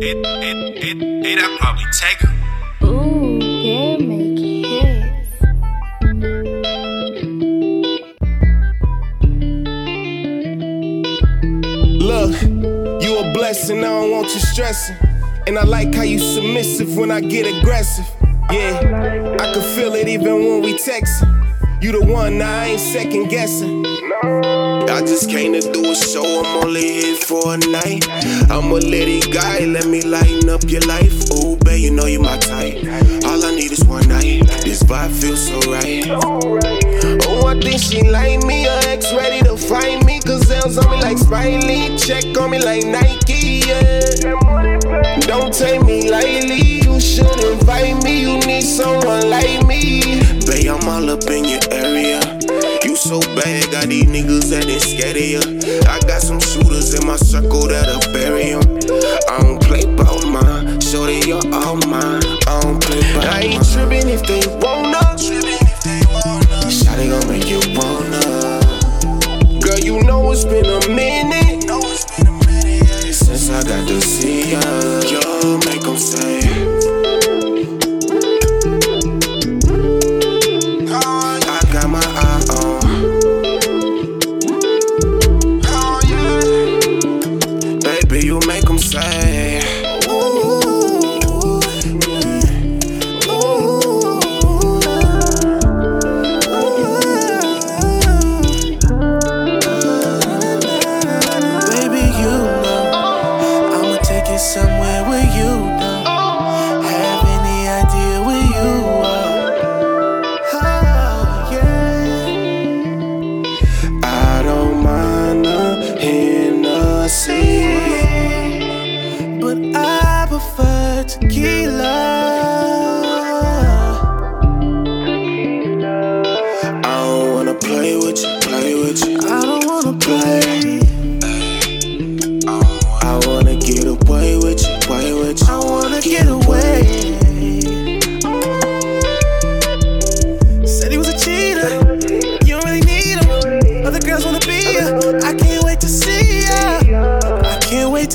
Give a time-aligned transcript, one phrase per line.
[0.00, 2.32] it, it, it, it, I probably take her.
[2.86, 5.28] Ooh, yeah, make hits.
[12.00, 12.32] Look,
[13.02, 14.96] you a blessing, I don't want you stressing.
[15.48, 18.06] And I like how you submissive when I get aggressive.
[18.50, 21.82] Yeah, I can feel it even when we texting.
[21.82, 23.84] You the one, I ain't second guessing.
[24.88, 28.08] I just came to do a show, I'm only here for a night.
[28.50, 31.30] I'm a litty guy, let me lighten up your life.
[31.32, 32.78] Ooh, babe, you know you're my type.
[33.24, 34.46] All I need is one night.
[34.64, 36.06] This vibe feels so right.
[37.28, 38.64] Oh, I think she like me.
[38.64, 40.20] Her ex ready to find me.
[40.20, 41.96] Gazelles on me like Spike Lee.
[41.98, 43.62] Check on me like Nike.
[43.68, 44.00] Yeah.
[45.20, 46.80] Don't take me lightly.
[46.82, 48.22] You should invite me.
[48.22, 50.22] You need someone like me.
[50.46, 51.60] Babe, I'm all up in your
[52.98, 55.38] so bad, got these niggas that ain't scared of you.
[55.86, 58.62] I got some shooters in my circle that'll bury 'em.
[59.28, 62.22] I don't play about mine, show they you're all mine.
[62.48, 64.77] I don't play about I ain't tripping if they wanna.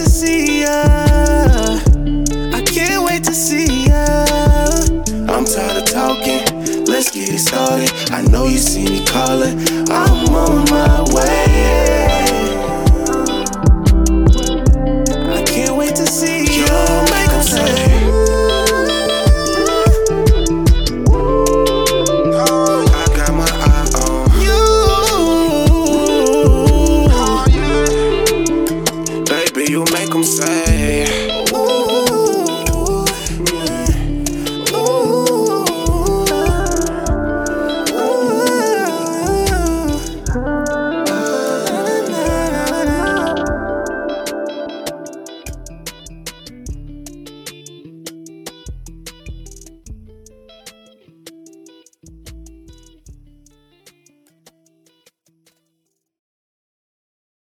[0.03, 0.83] To see ya.
[2.53, 4.25] I can't wait to see ya.
[5.31, 7.91] I'm tired of talking, let's get it started.
[8.11, 9.57] I know you see me calling,
[9.89, 11.92] I'm on my way.